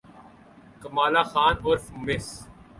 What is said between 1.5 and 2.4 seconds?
عرف مس